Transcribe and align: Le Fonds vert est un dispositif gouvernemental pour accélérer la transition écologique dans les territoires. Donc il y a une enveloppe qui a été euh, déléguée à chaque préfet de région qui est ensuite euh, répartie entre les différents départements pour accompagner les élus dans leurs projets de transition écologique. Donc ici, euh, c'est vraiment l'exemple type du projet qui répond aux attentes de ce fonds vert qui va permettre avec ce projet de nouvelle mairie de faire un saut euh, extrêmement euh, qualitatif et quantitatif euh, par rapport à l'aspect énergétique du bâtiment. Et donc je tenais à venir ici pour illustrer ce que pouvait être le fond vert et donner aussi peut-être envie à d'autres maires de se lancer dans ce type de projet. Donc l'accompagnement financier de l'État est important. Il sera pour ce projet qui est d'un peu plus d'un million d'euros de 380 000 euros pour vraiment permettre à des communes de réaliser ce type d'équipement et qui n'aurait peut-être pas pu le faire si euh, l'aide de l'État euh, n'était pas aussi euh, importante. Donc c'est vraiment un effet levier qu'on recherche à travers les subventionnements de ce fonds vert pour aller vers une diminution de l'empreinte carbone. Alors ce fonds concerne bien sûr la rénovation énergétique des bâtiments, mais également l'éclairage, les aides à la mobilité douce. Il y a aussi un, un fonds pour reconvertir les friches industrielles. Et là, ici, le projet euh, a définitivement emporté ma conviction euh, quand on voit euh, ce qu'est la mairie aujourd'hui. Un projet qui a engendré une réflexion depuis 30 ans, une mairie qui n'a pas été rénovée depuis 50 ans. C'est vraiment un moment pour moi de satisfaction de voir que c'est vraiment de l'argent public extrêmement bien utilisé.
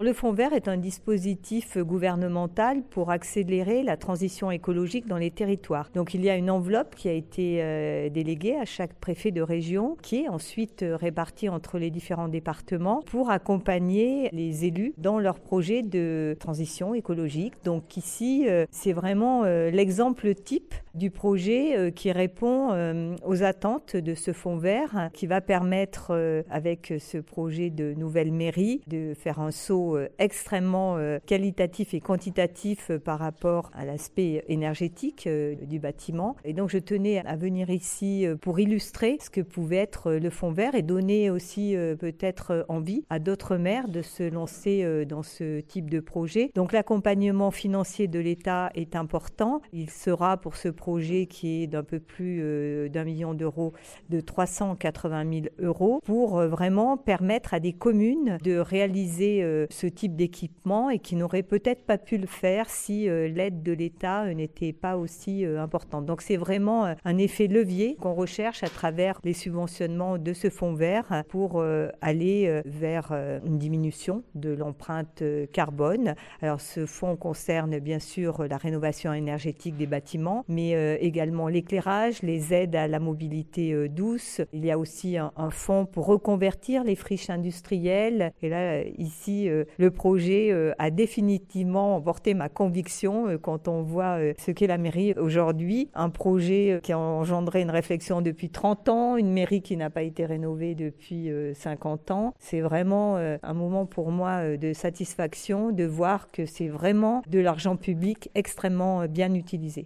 Le 0.00 0.12
Fonds 0.12 0.32
vert 0.32 0.52
est 0.52 0.68
un 0.68 0.76
dispositif 0.76 1.76
gouvernemental 1.76 2.84
pour 2.84 3.10
accélérer 3.10 3.82
la 3.82 3.96
transition 3.96 4.48
écologique 4.52 5.08
dans 5.08 5.16
les 5.16 5.32
territoires. 5.32 5.90
Donc 5.92 6.14
il 6.14 6.24
y 6.24 6.30
a 6.30 6.36
une 6.36 6.52
enveloppe 6.52 6.94
qui 6.94 7.08
a 7.08 7.12
été 7.12 7.60
euh, 7.60 8.08
déléguée 8.08 8.54
à 8.54 8.64
chaque 8.64 8.94
préfet 8.94 9.32
de 9.32 9.42
région 9.42 9.96
qui 10.00 10.22
est 10.22 10.28
ensuite 10.28 10.84
euh, 10.84 10.94
répartie 10.94 11.48
entre 11.48 11.80
les 11.80 11.90
différents 11.90 12.28
départements 12.28 13.02
pour 13.06 13.30
accompagner 13.30 14.28
les 14.30 14.66
élus 14.66 14.94
dans 14.98 15.18
leurs 15.18 15.40
projets 15.40 15.82
de 15.82 16.36
transition 16.38 16.94
écologique. 16.94 17.54
Donc 17.64 17.96
ici, 17.96 18.44
euh, 18.46 18.66
c'est 18.70 18.92
vraiment 18.92 19.42
l'exemple 19.42 20.32
type 20.32 20.76
du 20.98 21.10
projet 21.10 21.92
qui 21.92 22.12
répond 22.12 23.16
aux 23.24 23.42
attentes 23.42 23.96
de 23.96 24.14
ce 24.14 24.32
fonds 24.32 24.56
vert 24.56 25.10
qui 25.12 25.26
va 25.26 25.40
permettre 25.40 26.12
avec 26.50 26.94
ce 26.98 27.18
projet 27.18 27.70
de 27.70 27.94
nouvelle 27.94 28.32
mairie 28.32 28.80
de 28.86 29.14
faire 29.14 29.40
un 29.40 29.50
saut 29.50 29.96
euh, 29.96 30.08
extrêmement 30.18 30.96
euh, 30.96 31.18
qualitatif 31.26 31.94
et 31.94 32.00
quantitatif 32.00 32.90
euh, 32.90 32.98
par 32.98 33.18
rapport 33.18 33.70
à 33.74 33.84
l'aspect 33.84 34.44
énergétique 34.48 35.28
du 35.28 35.78
bâtiment. 35.78 36.36
Et 36.44 36.52
donc 36.52 36.70
je 36.70 36.78
tenais 36.78 37.18
à 37.26 37.36
venir 37.36 37.70
ici 37.70 38.26
pour 38.40 38.60
illustrer 38.60 39.18
ce 39.20 39.30
que 39.30 39.40
pouvait 39.40 39.76
être 39.76 40.12
le 40.12 40.30
fond 40.30 40.50
vert 40.50 40.74
et 40.74 40.82
donner 40.82 41.30
aussi 41.30 41.74
peut-être 41.98 42.64
envie 42.68 43.04
à 43.10 43.18
d'autres 43.18 43.56
maires 43.56 43.88
de 43.88 44.02
se 44.02 44.22
lancer 44.22 45.04
dans 45.06 45.22
ce 45.22 45.60
type 45.60 45.90
de 45.90 46.00
projet. 46.00 46.50
Donc 46.54 46.72
l'accompagnement 46.72 47.50
financier 47.50 48.08
de 48.08 48.18
l'État 48.18 48.70
est 48.74 48.96
important. 48.96 49.60
Il 49.72 49.90
sera 49.90 50.36
pour 50.36 50.56
ce 50.56 50.68
projet 50.68 50.87
qui 51.28 51.62
est 51.62 51.66
d'un 51.66 51.82
peu 51.82 52.00
plus 52.00 52.88
d'un 52.90 53.04
million 53.04 53.34
d'euros 53.34 53.72
de 54.08 54.20
380 54.20 55.30
000 55.30 55.46
euros 55.60 56.00
pour 56.04 56.40
vraiment 56.42 56.96
permettre 56.96 57.54
à 57.54 57.60
des 57.60 57.72
communes 57.72 58.38
de 58.42 58.58
réaliser 58.58 59.66
ce 59.70 59.86
type 59.86 60.16
d'équipement 60.16 60.90
et 60.90 60.98
qui 60.98 61.16
n'aurait 61.16 61.42
peut-être 61.42 61.84
pas 61.84 61.98
pu 61.98 62.18
le 62.18 62.26
faire 62.26 62.70
si 62.70 63.08
euh, 63.08 63.28
l'aide 63.28 63.62
de 63.62 63.72
l'État 63.72 64.24
euh, 64.24 64.34
n'était 64.34 64.72
pas 64.72 64.96
aussi 64.96 65.44
euh, 65.44 65.60
importante. 65.60 66.06
Donc 66.06 66.22
c'est 66.22 66.36
vraiment 66.36 66.94
un 67.04 67.18
effet 67.18 67.46
levier 67.46 67.96
qu'on 67.96 68.14
recherche 68.14 68.62
à 68.62 68.68
travers 68.68 69.18
les 69.24 69.32
subventionnements 69.32 70.18
de 70.18 70.32
ce 70.32 70.50
fonds 70.50 70.74
vert 70.74 71.24
pour 71.28 71.62
aller 72.00 72.62
vers 72.64 73.12
une 73.44 73.58
diminution 73.58 74.22
de 74.34 74.50
l'empreinte 74.50 75.22
carbone. 75.52 76.14
Alors 76.40 76.60
ce 76.60 76.86
fonds 76.86 77.16
concerne 77.16 77.78
bien 77.78 77.98
sûr 77.98 78.46
la 78.48 78.56
rénovation 78.56 79.12
énergétique 79.12 79.76
des 79.76 79.86
bâtiments, 79.86 80.44
mais 80.48 80.74
également 81.00 81.48
l'éclairage, 81.48 82.22
les 82.22 82.54
aides 82.54 82.76
à 82.76 82.88
la 82.88 82.98
mobilité 82.98 83.88
douce. 83.88 84.40
Il 84.52 84.64
y 84.64 84.70
a 84.70 84.78
aussi 84.78 85.16
un, 85.16 85.32
un 85.36 85.50
fonds 85.50 85.86
pour 85.86 86.06
reconvertir 86.06 86.84
les 86.84 86.96
friches 86.96 87.30
industrielles. 87.30 88.32
Et 88.42 88.48
là, 88.48 88.82
ici, 88.98 89.48
le 89.78 89.90
projet 89.90 90.48
euh, 90.50 90.72
a 90.78 90.90
définitivement 90.90 91.96
emporté 91.96 92.34
ma 92.34 92.48
conviction 92.48 93.28
euh, 93.28 93.38
quand 93.38 93.68
on 93.68 93.82
voit 93.82 94.18
euh, 94.18 94.34
ce 94.38 94.50
qu'est 94.50 94.66
la 94.66 94.78
mairie 94.78 95.14
aujourd'hui. 95.14 95.88
Un 95.94 96.10
projet 96.10 96.80
qui 96.82 96.92
a 96.92 96.98
engendré 96.98 97.62
une 97.62 97.70
réflexion 97.70 98.20
depuis 98.20 98.50
30 98.50 98.88
ans, 98.88 99.16
une 99.16 99.32
mairie 99.32 99.62
qui 99.62 99.76
n'a 99.76 99.90
pas 99.90 100.02
été 100.02 100.26
rénovée 100.26 100.74
depuis 100.74 101.30
50 101.54 102.10
ans. 102.10 102.34
C'est 102.38 102.60
vraiment 102.60 103.16
un 103.16 103.54
moment 103.54 103.86
pour 103.86 104.10
moi 104.10 104.56
de 104.56 104.72
satisfaction 104.72 105.72
de 105.72 105.84
voir 105.84 106.30
que 106.30 106.46
c'est 106.46 106.68
vraiment 106.68 107.22
de 107.28 107.38
l'argent 107.38 107.76
public 107.76 108.30
extrêmement 108.34 109.06
bien 109.06 109.34
utilisé. 109.34 109.68